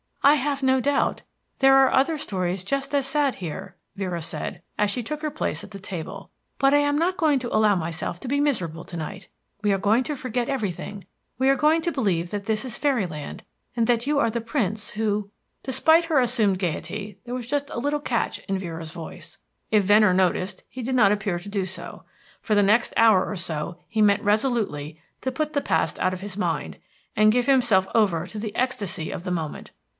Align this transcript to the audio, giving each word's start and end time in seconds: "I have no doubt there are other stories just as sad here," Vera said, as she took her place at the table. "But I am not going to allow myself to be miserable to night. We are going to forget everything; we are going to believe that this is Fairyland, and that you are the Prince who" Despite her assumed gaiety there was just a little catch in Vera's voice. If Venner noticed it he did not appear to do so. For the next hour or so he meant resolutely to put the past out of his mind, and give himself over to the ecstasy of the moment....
"I 0.23 0.35
have 0.35 0.63
no 0.63 0.79
doubt 0.79 1.21
there 1.59 1.75
are 1.77 1.91
other 1.91 2.17
stories 2.17 2.63
just 2.63 2.93
as 2.93 3.05
sad 3.07 3.35
here," 3.35 3.75
Vera 3.95 4.21
said, 4.21 4.61
as 4.77 4.91
she 4.91 5.01
took 5.03 5.21
her 5.23 5.31
place 5.31 5.63
at 5.63 5.71
the 5.71 5.79
table. 5.79 6.29
"But 6.57 6.73
I 6.75 6.77
am 6.77 6.97
not 6.97 7.17
going 7.17 7.37
to 7.39 7.55
allow 7.55 7.75
myself 7.75 8.19
to 8.21 8.27
be 8.27 8.39
miserable 8.39 8.83
to 8.85 8.97
night. 8.97 9.27
We 9.63 9.73
are 9.73 9.79
going 9.79 10.03
to 10.05 10.15
forget 10.15 10.49
everything; 10.49 11.05
we 11.39 11.49
are 11.49 11.55
going 11.55 11.81
to 11.83 11.91
believe 11.91 12.29
that 12.31 12.45
this 12.45 12.65
is 12.65 12.77
Fairyland, 12.77 13.43
and 13.75 13.85
that 13.87 14.05
you 14.07 14.17
are 14.17 14.29
the 14.31 14.41
Prince 14.41 14.91
who" 14.91 15.29
Despite 15.63 16.05
her 16.05 16.19
assumed 16.19 16.57
gaiety 16.59 17.19
there 17.25 17.35
was 17.35 17.47
just 17.47 17.69
a 17.69 17.79
little 17.79 17.99
catch 17.99 18.39
in 18.45 18.57
Vera's 18.57 18.91
voice. 18.91 19.37
If 19.69 19.83
Venner 19.83 20.13
noticed 20.15 20.59
it 20.61 20.65
he 20.69 20.81
did 20.83 20.95
not 20.95 21.11
appear 21.11 21.37
to 21.39 21.49
do 21.49 21.65
so. 21.65 22.03
For 22.41 22.55
the 22.55 22.63
next 22.63 22.93
hour 22.97 23.25
or 23.25 23.35
so 23.35 23.77
he 23.87 24.01
meant 24.01 24.23
resolutely 24.23 24.99
to 25.21 25.31
put 25.31 25.53
the 25.53 25.61
past 25.61 25.99
out 25.99 26.13
of 26.13 26.21
his 26.21 26.37
mind, 26.37 26.77
and 27.15 27.31
give 27.31 27.45
himself 27.47 27.87
over 27.93 28.25
to 28.27 28.39
the 28.39 28.55
ecstasy 28.55 29.11
of 29.11 29.23
the 29.23 29.31
moment.... 29.31 29.69